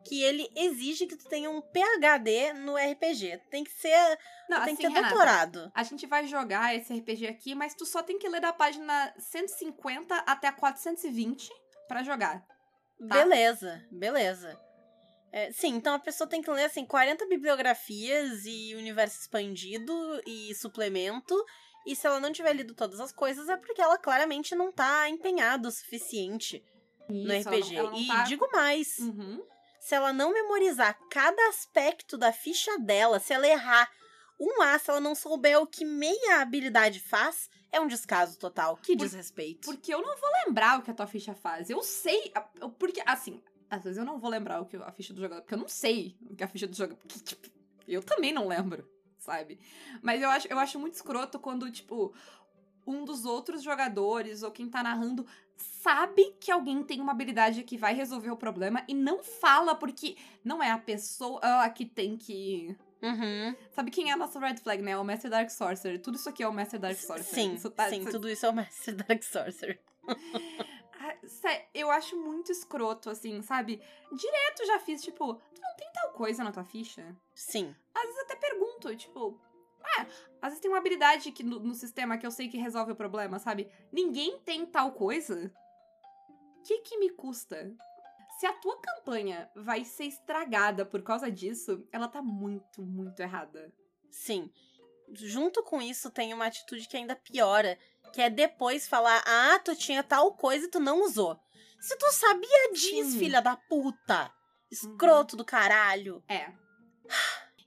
[0.07, 3.41] que ele exige que tu tenha um PhD no RPG.
[3.49, 4.19] Tem que ser,
[4.49, 5.71] Não, tem assim, que ter Renata, doutorado.
[5.73, 9.13] A gente vai jogar esse RPG aqui, mas tu só tem que ler da página
[9.17, 11.49] 150 até a 420
[11.87, 12.39] pra jogar.
[12.39, 13.15] Tá.
[13.15, 14.59] Beleza, beleza.
[15.31, 19.93] É, sim, então a pessoa tem que ler assim 40 bibliografias e universo expandido
[20.25, 21.35] e suplemento.
[21.85, 25.07] E se ela não tiver lido todas as coisas, é porque ela claramente não tá
[25.09, 26.63] empenhada o suficiente
[27.09, 27.75] no Isso, ela não- RPG.
[27.75, 29.45] ela não e tá- digo mais, Uhum.
[29.79, 33.89] se ela não memorizar cada aspecto da ficha dela, se ela errar
[34.39, 38.75] um A, se ela não souber o que meia habilidade faz, é um descaso total.
[38.77, 39.65] Que Por- desrespeito.
[39.69, 41.69] Porque eu não vou lembrar o que a tua ficha faz.
[41.69, 42.33] Eu sei.
[42.79, 45.41] Porque, assim, às vezes eu não vou lembrar o que a ficha do jogador.
[45.41, 46.97] Porque eu não sei o que a ficha do jogador.
[46.97, 47.47] Porque, tipo,
[47.87, 48.89] eu também não lembro,
[49.25, 49.59] sabe?
[50.01, 52.13] Mas eu acho, eu acho muito escroto quando, tipo,
[52.85, 55.25] um dos outros jogadores ou quem tá narrando
[55.57, 60.15] sabe que alguém tem uma habilidade que vai resolver o problema e não fala porque
[60.43, 62.75] não é a pessoa ah, que tem que.
[63.01, 63.55] Uhum.
[63.71, 64.97] Sabe quem é a nossa red flag, né?
[64.97, 66.01] O Master Dark Sorcerer.
[66.01, 67.23] Tudo isso aqui é o Master Dark Sorcerer.
[67.25, 69.79] Sim, Isso tá- sim, isso- tudo isso é o Mestre Dark Sorcerer.
[71.73, 73.81] Eu acho muito escroto, assim, sabe?
[74.11, 77.15] Direto já fiz, tipo, tu não tem tal coisa na tua ficha?
[77.33, 77.75] Sim.
[77.93, 79.39] Às vezes até pergunto, tipo,
[79.97, 80.05] ah,
[80.41, 82.95] às vezes tem uma habilidade que no, no sistema que eu sei que resolve o
[82.95, 83.69] problema, sabe?
[83.91, 85.51] Ninguém tem tal coisa?
[86.59, 87.75] O que que me custa?
[88.39, 93.73] Se a tua campanha vai ser estragada por causa disso, ela tá muito, muito errada.
[94.09, 94.51] Sim.
[95.13, 97.77] Junto com isso, tem uma atitude que ainda piora,
[98.11, 101.39] que é depois falar: ah, tu tinha tal coisa e tu não usou.
[101.79, 103.19] Se tu sabia disso, Sim.
[103.19, 104.31] filha da puta!
[104.71, 106.23] Escroto do caralho!
[106.27, 106.51] É.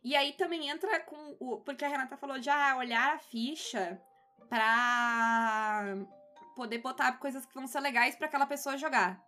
[0.03, 1.61] E aí também entra com o.
[1.61, 4.01] Porque a Renata falou de ah, olhar a ficha
[4.48, 5.85] pra
[6.57, 9.22] poder botar coisas que vão ser legais pra aquela pessoa jogar.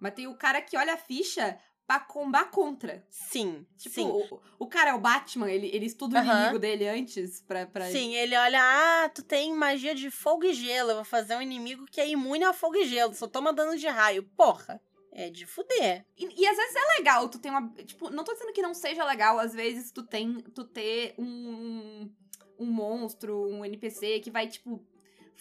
[0.00, 3.04] Mas tem o cara que olha a ficha pra combar contra.
[3.08, 4.06] Sim, Tipo, sim.
[4.08, 7.66] o, o cara é o Batman, ele, ele estuda o inimigo dele antes pra.
[7.66, 7.90] pra...
[7.90, 11.42] Sim, ele olha, ah, tu tem magia de fogo e gelo, eu vou fazer um
[11.42, 14.22] inimigo que é imune a fogo e gelo, só toma dano de raio.
[14.36, 14.80] Porra,
[15.12, 16.04] é de fuder.
[16.18, 17.68] E, e às vezes é legal, tu tem uma.
[17.84, 20.40] Tipo, não tô dizendo que não seja legal, às vezes tu tem.
[20.40, 22.10] Tu ter um.
[22.58, 24.82] Um monstro, um NPC que vai, tipo,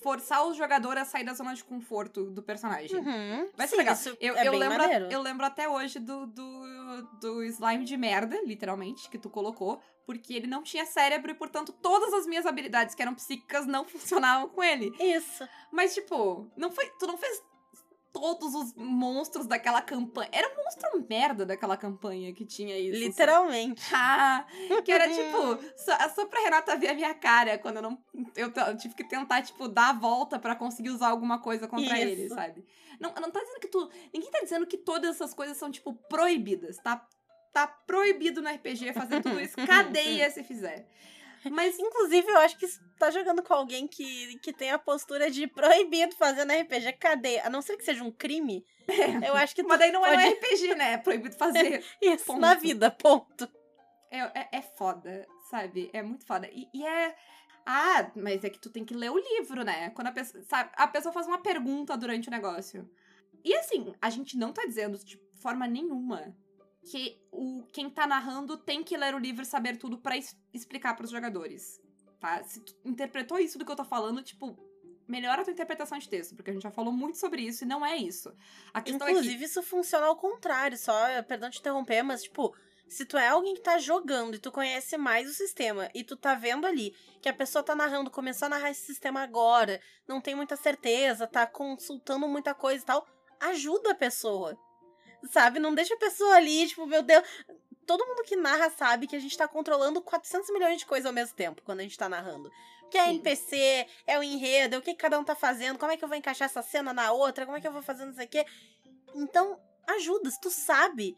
[0.01, 2.95] forçar o jogador a sair da zona de conforto do personagem.
[2.97, 3.49] Uhum.
[3.55, 3.93] Vai ser Sim, legal.
[3.95, 5.07] isso Eu, é eu bem lembro, maneiro.
[5.11, 10.33] eu lembro até hoje do, do, do slime de merda, literalmente, que tu colocou, porque
[10.33, 14.49] ele não tinha cérebro e, portanto, todas as minhas habilidades que eram psíquicas não funcionavam
[14.49, 14.93] com ele.
[14.99, 15.47] Isso.
[15.71, 16.87] Mas, tipo, não foi.
[16.99, 17.41] Tu não fez
[18.15, 20.29] todos os monstros daquela campanha.
[20.31, 22.97] Era um monstro merda daquela campanha que tinha isso.
[22.97, 23.83] Literalmente.
[23.97, 24.45] Ah,
[24.83, 28.03] que era tipo, só, só pra Renata ver a minha cara quando eu não.
[28.35, 31.97] Eu, eu tive que tentar, tipo, dar a volta pra conseguir usar alguma coisa contra
[31.99, 32.07] Isso.
[32.07, 32.65] ele, sabe?
[32.99, 33.89] Não, não tá dizendo que tu.
[34.13, 37.05] Ninguém tá dizendo que todas essas coisas são, tipo, proibidas, tá?
[37.51, 39.55] Tá proibido no RPG fazer tudo isso.
[39.67, 40.87] Cadeia se fizer.
[41.51, 45.47] Mas Inclusive, eu acho que tá jogando com alguém que, que tem a postura de
[45.47, 47.45] proibido fazer no RPG cadeia.
[47.45, 48.65] A não ser que seja um crime.
[49.25, 50.93] Eu acho que Mas daí não é pode- um RPG, né?
[50.93, 51.83] É proibido fazer.
[52.01, 52.39] isso ponto.
[52.39, 53.49] na vida, ponto.
[54.11, 55.89] É, é, é foda, sabe?
[55.93, 56.47] É muito foda.
[56.51, 57.15] E, e é.
[57.65, 59.89] Ah, mas é que tu tem que ler o livro, né?
[59.91, 60.43] Quando a pessoa.
[60.43, 62.89] Sabe, a pessoa faz uma pergunta durante o negócio.
[63.43, 66.35] E assim, a gente não tá dizendo de forma nenhuma
[66.89, 70.37] que o quem tá narrando tem que ler o livro e saber tudo pra es-
[70.53, 71.81] explicar pros jogadores.
[72.19, 72.43] Tá?
[72.43, 74.57] Se tu interpretou isso do que eu tô falando, tipo,
[75.07, 77.67] melhora a tua interpretação de texto, porque a gente já falou muito sobre isso e
[77.67, 78.33] não é isso.
[78.73, 80.93] A questão é que Inclusive, isso funciona ao contrário, só,
[81.23, 82.55] perdão te interromper, mas, tipo,
[82.87, 86.15] se tu é alguém que tá jogando e tu conhece mais o sistema e tu
[86.15, 90.21] tá vendo ali que a pessoa tá narrando, começou a narrar esse sistema agora, não
[90.21, 93.07] tem muita certeza, tá consultando muita coisa e tal,
[93.39, 94.57] ajuda a pessoa.
[95.31, 95.59] Sabe?
[95.59, 97.23] Não deixa a pessoa ali, tipo, meu Deus.
[97.85, 101.13] Todo mundo que narra sabe que a gente tá controlando 400 milhões de coisas ao
[101.13, 102.51] mesmo tempo quando a gente tá narrando.
[102.89, 103.09] Que é Sim.
[103.11, 106.07] NPC, é o enredo, é o que cada um tá fazendo, como é que eu
[106.07, 108.29] vou encaixar essa cena na outra, como é que eu vou fazer não sei o
[108.29, 108.45] quê.
[109.15, 111.15] Então, ajuda, se tu sabe,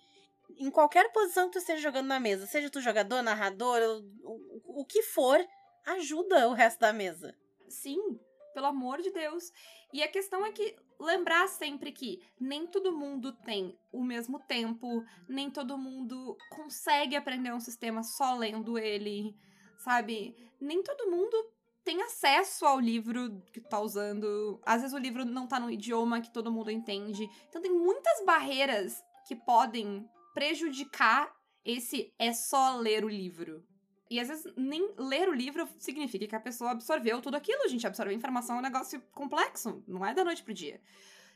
[0.57, 3.79] em qualquer posição que tu esteja jogando na mesa, seja tu jogador, narrador,
[4.23, 4.31] o,
[4.65, 5.39] o, o que for,
[5.85, 7.35] ajuda o resto da mesa.
[7.69, 8.19] Sim.
[8.53, 9.51] pelo amor de Deus.
[9.93, 15.03] E a questão é que lembrar sempre que nem todo mundo tem o mesmo tempo,
[15.27, 19.35] nem todo mundo consegue aprender um sistema só lendo ele,
[19.77, 20.35] sabe?
[20.59, 21.35] Nem todo mundo
[21.83, 24.59] tem acesso ao livro que tá usando.
[24.65, 27.29] Às vezes o livro não tá no idioma que todo mundo entende.
[27.47, 31.33] Então tem muitas barreiras que podem prejudicar
[31.63, 33.61] esse é só ler o livro.
[34.09, 37.67] E às vezes nem ler o livro significa que a pessoa absorveu tudo aquilo.
[37.67, 40.79] Gente absorver informação é um negócio complexo, não é da noite pro dia.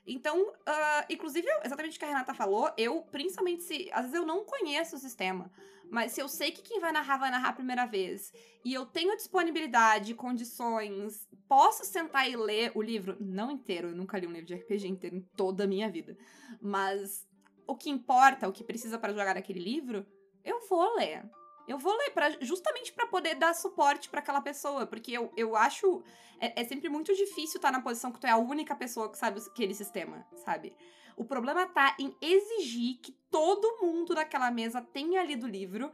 [0.05, 3.89] Então, uh, inclusive, exatamente o que a Renata falou, eu, principalmente se.
[3.91, 5.51] Às vezes eu não conheço o sistema,
[5.91, 8.33] mas se eu sei que quem vai narrar vai narrar a primeira vez,
[8.65, 14.17] e eu tenho disponibilidade, condições, posso sentar e ler o livro, não inteiro, eu nunca
[14.17, 16.17] li um livro de RPG inteiro em toda a minha vida,
[16.59, 17.27] mas
[17.67, 20.05] o que importa, o que precisa para jogar aquele livro,
[20.43, 21.23] eu vou ler.
[21.71, 25.55] Eu vou ler pra, justamente para poder dar suporte para aquela pessoa, porque eu, eu
[25.55, 26.03] acho
[26.37, 29.09] é, é sempre muito difícil estar tá na posição que tu é a única pessoa
[29.09, 30.75] que sabe aquele sistema, sabe?
[31.15, 35.91] O problema tá em exigir que todo mundo daquela mesa tenha lido o livro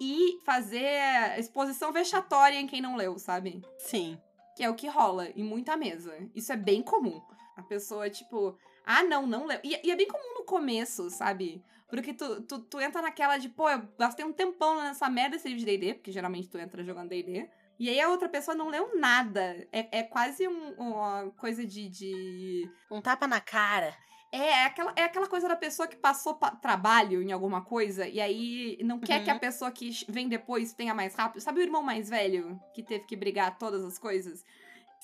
[0.00, 3.62] e fazer exposição vexatória em quem não leu, sabe?
[3.78, 4.20] Sim.
[4.54, 6.16] Que é o que rola em muita mesa.
[6.34, 7.20] Isso é bem comum.
[7.56, 9.58] A pessoa, tipo, ah, não, não leu.
[9.64, 11.64] E, e é bem comum no começo, sabe?
[11.88, 15.48] Porque tu, tu, tu entra naquela de, pô, eu gastei um tempão nessa merda desse
[15.48, 17.48] livro de D&D, porque geralmente tu entra jogando D&D.
[17.78, 19.68] E aí a outra pessoa não leu nada.
[19.70, 22.70] É, é quase um, uma coisa de, de.
[22.90, 23.94] Um tapa na cara.
[24.32, 28.20] É, é aquela, é aquela coisa da pessoa que passou trabalho em alguma coisa e
[28.20, 29.38] aí não quer que a uhum.
[29.38, 31.40] pessoa que vem depois tenha mais rápido.
[31.40, 34.44] Sabe o irmão mais velho que teve que brigar todas as coisas?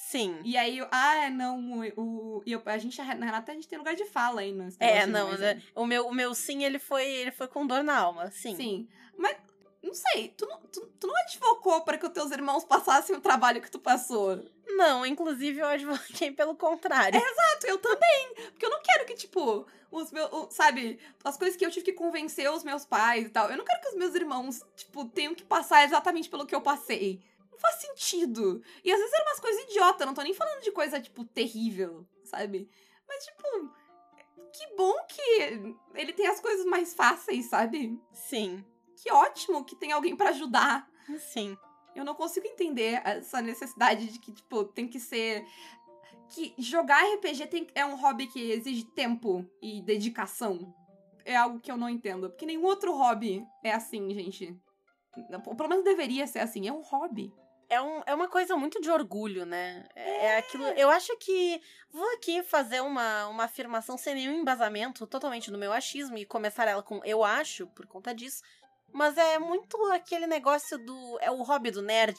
[0.03, 0.41] Sim.
[0.45, 4.05] E aí, ah, não, o, o a gente, a Renata, a gente tem lugar de
[4.05, 5.63] fala aí no É, não, né?
[5.77, 8.57] o meu, o meu sim, ele foi, ele foi com dor na alma, sim.
[8.57, 8.89] Sim.
[9.17, 9.37] Mas,
[9.81, 13.21] não sei, tu não, tu, tu não advocou para que os teus irmãos passassem o
[13.21, 14.45] trabalho que tu passou.
[14.67, 17.17] Não, inclusive eu advoquei pelo contrário.
[17.17, 18.35] É, exato, eu também.
[18.51, 20.53] Porque eu não quero que, tipo, os meus.
[20.53, 23.49] Sabe, as coisas que eu tive que convencer os meus pais e tal.
[23.49, 26.61] Eu não quero que os meus irmãos, tipo, tenham que passar exatamente pelo que eu
[26.61, 27.23] passei
[27.59, 28.63] faz sentido.
[28.85, 32.07] E às vezes eram umas coisas idiotas, não tô nem falando de coisa, tipo, terrível,
[32.25, 32.69] sabe?
[33.09, 33.71] Mas, tipo,
[34.53, 37.99] que bom que ele tem as coisas mais fáceis, sabe?
[38.13, 38.65] Sim.
[38.97, 40.89] Que ótimo que tem alguém para ajudar.
[41.19, 41.57] Sim.
[41.95, 45.47] Eu não consigo entender essa necessidade de que, tipo, tem que ser.
[46.31, 47.67] Que jogar RPG tem...
[47.75, 50.75] é um hobby que exige tempo e dedicação.
[51.25, 52.31] É algo que eu não entendo.
[52.31, 54.59] Porque nenhum outro hobby é assim, gente.
[55.57, 56.67] Pelo menos deveria ser assim.
[56.67, 57.33] É um hobby
[57.73, 59.87] é, um, é uma coisa muito de orgulho, né?
[59.97, 60.65] É, é aquilo.
[60.65, 61.59] Eu acho que.
[61.91, 66.69] Vou aqui fazer uma, uma afirmação sem nenhum embasamento, totalmente no meu achismo, e começar
[66.69, 68.43] ela com eu acho, por conta disso.
[68.93, 71.19] Mas é muito aquele negócio do.
[71.23, 72.19] É o hobby do nerd.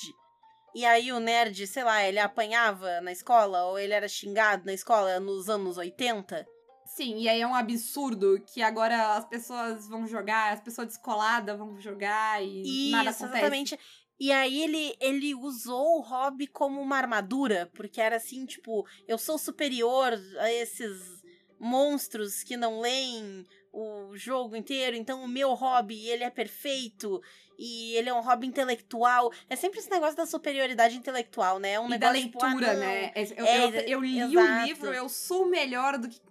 [0.73, 4.73] E aí o nerd, sei lá, ele apanhava na escola, ou ele era xingado na
[4.73, 6.47] escola nos anos 80.
[6.95, 11.57] Sim, e aí é um absurdo que agora as pessoas vão jogar, as pessoas descoladas
[11.57, 13.37] vão jogar e Isso, nada acontece.
[13.37, 13.79] Exatamente.
[14.23, 19.17] E aí ele, ele usou o hobby como uma armadura, porque era assim, tipo, eu
[19.17, 21.21] sou superior a esses
[21.59, 27.21] monstros que não leem o jogo inteiro, então o meu hobby, ele é perfeito
[27.59, 29.29] e ele é um hobby intelectual.
[29.49, 31.73] É sempre esse negócio da superioridade intelectual, né?
[31.73, 33.11] É um e negócio da leitura, tipo, ah, né?
[33.35, 34.37] Eu, é, eu, eu li exato.
[34.37, 36.21] o livro, eu sou melhor do que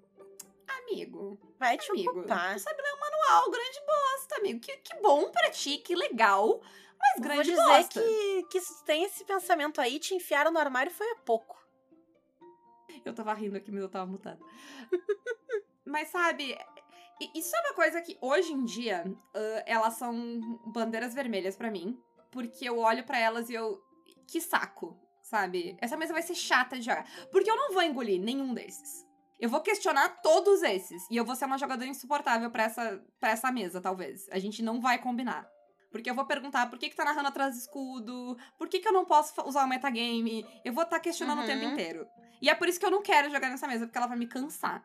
[0.89, 1.39] amigo.
[1.59, 2.55] Vai te amigo, ocupar.
[2.55, 4.61] Tu sabe ler um manual, grande bosta, amigo.
[4.61, 6.59] Que, que bom pra ti, que legal.
[7.03, 10.93] Mas grande Vou dizer que, que se tem esse pensamento aí, te enfiaram no armário
[10.93, 11.61] foi há pouco.
[13.05, 14.41] Eu tava rindo aqui, mas eu tava mutada.
[15.85, 16.57] mas sabe,
[17.35, 21.99] isso é uma coisa que hoje em dia uh, elas são bandeiras vermelhas para mim.
[22.31, 23.83] Porque eu olho para elas e eu.
[24.27, 25.77] Que saco, sabe?
[25.81, 27.07] Essa mesa vai ser chata de jogar.
[27.31, 29.07] Porque eu não vou engolir nenhum desses.
[29.39, 31.07] Eu vou questionar todos esses.
[31.11, 34.29] E eu vou ser uma jogadora insuportável para essa, pra essa mesa, talvez.
[34.31, 35.52] A gente não vai combinar.
[35.93, 38.89] Porque eu vou perguntar por que, que tá narrando atrás do escudo, por que, que
[38.89, 40.45] eu não posso usar o metagame.
[40.65, 41.45] Eu vou estar tá questionando uhum.
[41.45, 41.73] o tempo uhum.
[41.73, 42.07] inteiro.
[42.41, 44.27] E é por isso que eu não quero jogar nessa mesa, porque ela vai me
[44.27, 44.83] cansar.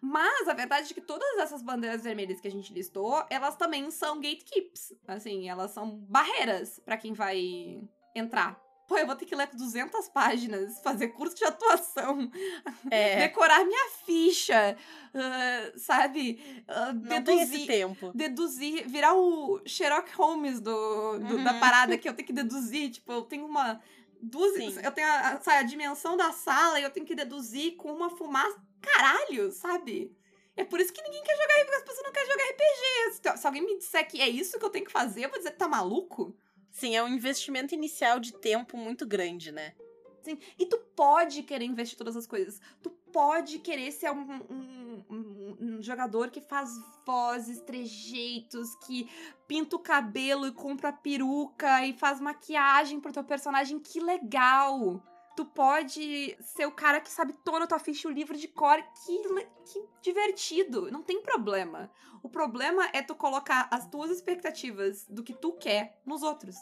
[0.00, 3.90] Mas a verdade é que todas essas bandeiras vermelhas que a gente listou, elas também
[3.90, 4.92] são gatekeeps.
[5.08, 7.80] Assim, elas são barreiras para quem vai
[8.14, 8.61] entrar
[8.92, 12.30] pô, eu vou ter que ler 200 páginas, fazer curso de atuação,
[12.90, 13.26] é.
[13.26, 14.76] decorar minha ficha,
[15.14, 16.38] uh, sabe?
[16.68, 18.12] Uh, Não deduzir, tempo.
[18.14, 21.44] Deduzir, virar o Sherlock Holmes do, do uhum.
[21.44, 22.90] da parada que eu tenho que deduzir.
[22.90, 23.80] Tipo, eu tenho uma.
[24.20, 27.90] Duas, eu tenho a, sabe, a dimensão da sala e eu tenho que deduzir com
[27.90, 28.62] uma fumaça.
[28.80, 30.14] Caralho, sabe?
[30.54, 33.38] É por isso que ninguém quer jogar RPG, as pessoas não querem jogar RPG.
[33.38, 35.52] Se alguém me disser que é isso que eu tenho que fazer, eu vou dizer
[35.52, 36.36] que tá maluco.
[36.72, 39.74] Sim, é um investimento inicial de tempo muito grande, né?
[40.22, 42.60] Sim, e tu pode querer investir todas as coisas.
[42.82, 46.70] Tu pode querer ser um, um, um, um jogador que faz
[47.04, 49.08] vozes, trejeitos, que
[49.46, 53.78] pinta o cabelo e compra peruca e faz maquiagem pro teu personagem.
[53.78, 55.02] Que legal!
[55.34, 58.82] Tu pode ser o cara que sabe toda a tua ficha o livro de cor.
[59.04, 59.22] Que,
[59.64, 60.90] que divertido!
[60.90, 61.90] Não tem problema.
[62.22, 66.56] O problema é tu colocar as tuas expectativas do que tu quer nos outros.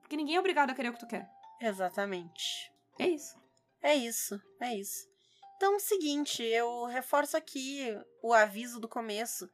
[0.00, 1.30] Porque ninguém é obrigado a querer o que tu quer.
[1.60, 2.72] Exatamente.
[2.98, 3.36] É isso.
[3.80, 5.06] É isso, é isso.
[5.56, 7.86] Então, seguinte, eu reforço aqui
[8.22, 9.48] o aviso do começo.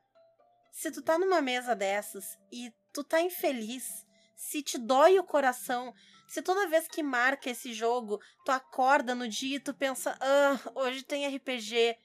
[0.71, 5.93] Se tu tá numa mesa dessas e tu tá infeliz, se te dói o coração,
[6.31, 10.61] se toda vez que marca esse jogo, tu acorda no dia e tu pensa, ah,
[10.77, 11.99] hoje tem RPG,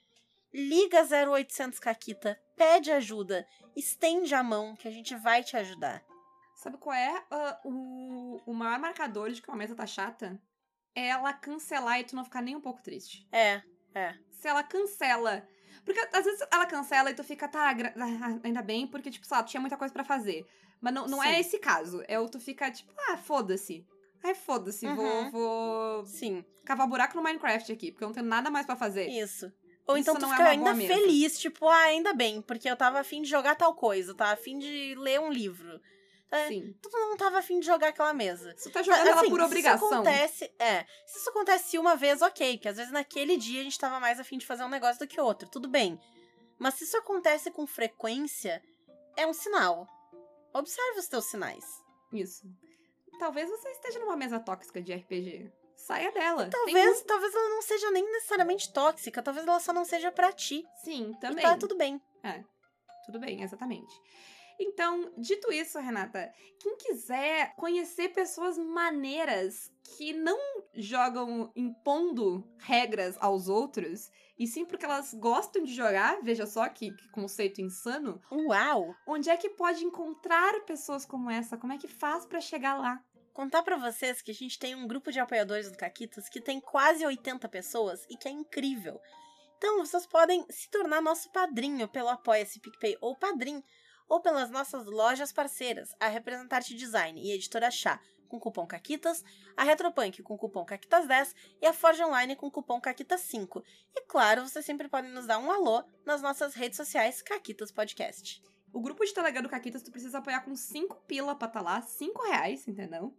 [0.52, 6.04] liga 0800 Caquita, pede ajuda, estende a mão que a gente vai te ajudar.
[6.56, 10.42] Sabe qual é uh, o, o maior marcador de que uma mesa tá chata?
[10.96, 13.28] É ela cancelar e tu não ficar nem um pouco triste.
[13.32, 13.62] É,
[13.94, 14.18] é.
[14.32, 15.48] Se ela cancela.
[15.84, 19.38] Porque às vezes ela cancela e tu fica, tá, ah, ainda bem, porque, tipo, sei
[19.38, 20.48] lá, tu tinha muita coisa para fazer.
[20.82, 22.04] Mas não, não é esse caso.
[22.08, 23.86] É o tu fica, tipo, ah, foda-se.
[24.26, 24.96] Ai, foda-se, uhum.
[24.96, 26.06] vou, vou.
[26.08, 26.44] Sim.
[26.66, 29.08] Cavar buraco no Minecraft aqui, porque eu não tenho nada mais para fazer.
[29.08, 29.54] Isso.
[29.86, 33.00] Ou então tu é fica é ainda feliz, tipo, ah, ainda bem, porque eu tava
[33.00, 35.80] afim de jogar tal coisa, tava afim de ler um livro.
[36.32, 36.76] É, Sim.
[36.82, 38.56] Tu não tava afim de jogar aquela mesa.
[38.58, 39.78] Você tá jogando assim, ela por obrigação.
[39.78, 40.86] Se isso acontece, é.
[41.06, 42.58] Se isso acontece uma vez, ok.
[42.58, 45.08] Que às vezes naquele dia a gente tava mais afim de fazer um negócio do
[45.08, 45.48] que outro.
[45.48, 46.00] Tudo bem.
[46.58, 48.60] Mas se isso acontece com frequência,
[49.16, 49.88] é um sinal.
[50.52, 51.64] Observe os teus sinais.
[52.12, 52.44] Isso.
[53.20, 55.52] Talvez você esteja numa mesa tóxica de RPG.
[55.76, 56.50] Saia dela.
[56.50, 57.06] talvez, um...
[57.06, 60.66] talvez ela não seja nem necessariamente tóxica, talvez ela só não seja para ti.
[60.84, 61.44] Sim, também.
[61.44, 62.02] E tá tudo bem.
[62.24, 62.44] É.
[63.06, 63.94] Tudo bem, exatamente.
[64.60, 70.40] Então, dito isso, Renata, quem quiser conhecer pessoas maneiras que não
[70.74, 76.92] jogam impondo regras aos outros, e sim porque elas gostam de jogar, veja só que,
[76.92, 78.22] que, conceito insano.
[78.32, 78.94] Uau!
[79.08, 81.58] Onde é que pode encontrar pessoas como essa?
[81.58, 83.02] Como é que faz para chegar lá?
[83.34, 86.60] Contar para vocês que a gente tem um grupo de apoiadores do Caquitas que tem
[86.60, 89.00] quase 80 pessoas e que é incrível.
[89.58, 93.64] Então, vocês podem se tornar nosso padrinho pelo Apoia-se PicPay ou Padrim
[94.08, 99.24] ou pelas nossas lojas parceiras, a Representarte Design e a Editora Chá, com cupom CAQUITAS,
[99.56, 103.64] a Retropunk com cupom CAQUITAS10 e a Forge Online com cupom CAQUITAS5.
[103.96, 108.42] E claro, vocês sempre podem nos dar um alô nas nossas redes sociais Caquitas Podcast.
[108.74, 111.82] O grupo de Telegram do Caquitas tu precisa apoiar com 5 pila pra tá lá,
[111.82, 113.14] 5 reais, entendeu?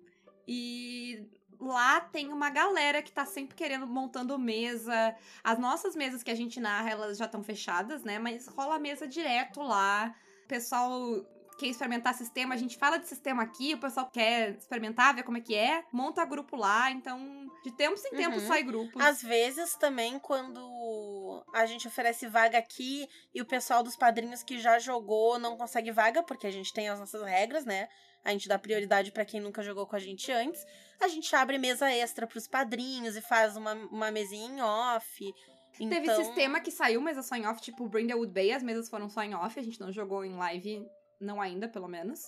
[0.47, 1.27] E
[1.59, 5.17] lá tem uma galera que tá sempre querendo, montando mesa.
[5.43, 8.19] As nossas mesas que a gente narra, elas já estão fechadas, né?
[8.19, 10.15] Mas rola mesa direto lá
[10.45, 11.27] o pessoal
[11.59, 15.39] quer experimentar sistema, a gente fala de sistema aqui, o pessoal quer experimentar, ver como
[15.39, 18.49] é que é, monta grupo lá, então de tempos em tempos uhum.
[18.49, 19.01] sai grupo.
[19.01, 24.59] Às vezes também quando a gente oferece vaga aqui e o pessoal dos padrinhos que
[24.59, 27.89] já jogou não consegue vaga, porque a gente tem as nossas regras, né?
[28.25, 30.65] A gente dá prioridade para quem nunca jogou com a gente antes.
[31.01, 35.33] A gente abre mesa extra para os padrinhos e faz uma, uma mesinha em off.
[35.81, 35.89] Então...
[35.89, 39.09] Teve sistema que saiu, mas é só em off, tipo Brindlewood Bay, as mesas foram
[39.09, 40.85] só em off, a gente não jogou em live,
[41.21, 42.21] não ainda, pelo menos.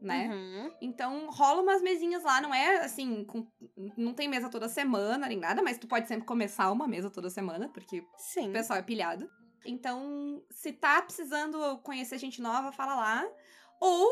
[0.00, 0.28] Né?
[0.28, 0.72] Uhum.
[0.80, 3.46] Então rola umas mesinhas lá, não é assim, com,
[3.96, 7.28] não tem mesa toda semana nem nada, mas tu pode sempre começar uma mesa toda
[7.28, 8.48] semana, porque Sim.
[8.48, 9.30] o pessoal é pilhado.
[9.64, 13.28] Então, se tá precisando conhecer gente nova, fala lá.
[13.80, 14.10] Ou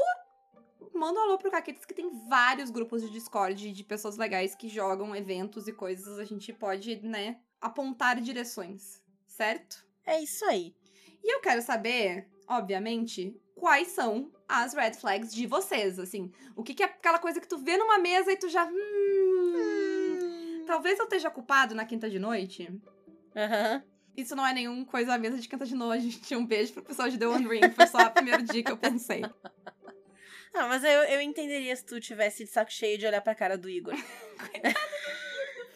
[0.94, 4.68] manda um alô pro Caquetas, que tem vários grupos de Discord de pessoas legais que
[4.68, 6.18] jogam eventos e coisas.
[6.18, 9.84] A gente pode, né, apontar direções, certo?
[10.04, 10.74] É isso aí.
[11.22, 16.32] E eu quero saber, obviamente, quais são as red flags de vocês, assim.
[16.56, 18.66] O que, que é aquela coisa que tu vê numa mesa e tu já.
[18.66, 20.64] Hum, hum.
[20.66, 22.68] Talvez eu esteja culpado na quinta de noite.
[23.36, 23.74] Aham.
[23.76, 23.90] Uhum.
[24.16, 26.20] Isso não é nenhuma coisa à mesa de quinta de noite.
[26.34, 27.70] Um beijo pro pessoal de The One Ring.
[27.70, 29.22] Foi só a primeira dia que eu pensei.
[30.52, 33.56] Não, mas eu, eu entenderia se tu tivesse de saco cheio de olhar pra cara
[33.56, 33.94] do Igor.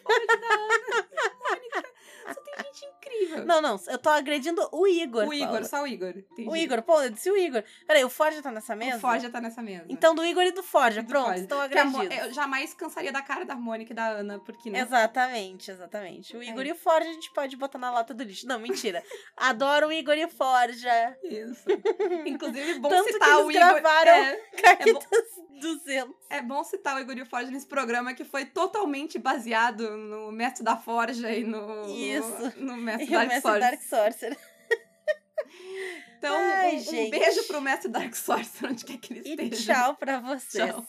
[0.03, 1.33] Coitado do Igor, do da
[1.77, 2.33] Ana.
[2.33, 2.94] Só tem gente
[3.45, 5.27] Não, não, eu tô agredindo o Igor.
[5.27, 5.63] O Igor, Paula.
[5.65, 6.09] só o Igor.
[6.09, 6.49] Entendi.
[6.49, 7.63] O Igor, pô, eu disse o Igor.
[7.85, 8.97] Peraí, o Forja tá nessa mesa?
[8.97, 9.85] O Forja tá nessa mesa.
[9.89, 12.17] Então do Igor e do Forja, e do pronto, estão agredidos.
[12.17, 14.79] Eu jamais cansaria da cara da Mônica e da Ana, porque né?
[14.79, 16.35] Exatamente, exatamente.
[16.35, 16.67] O Igor é.
[16.67, 18.47] e o Forja a gente pode botar na lata do lixo.
[18.47, 19.03] Não, mentira.
[19.35, 21.17] Adoro o Igor e o Forja.
[21.23, 21.65] Isso.
[22.25, 23.53] Inclusive, bom Tanto citar que o Igor.
[23.53, 26.15] gravaram é, Caquitas é 200.
[26.27, 30.31] É bom citar o Igor e o Forja nesse programa que foi totalmente baseado no
[30.31, 31.85] Mestre da Forja e no...
[31.87, 32.51] Isso.
[32.57, 32.77] No, no
[33.07, 33.59] e Dark o Mestre.
[33.59, 34.37] Dark Sorcerer.
[36.17, 39.73] Então, Ai, um, um, beijo pro Mestre Dark Sorcerer, onde quer que ele E esteja.
[39.73, 40.71] tchau pra vocês.
[40.71, 40.85] Tchau.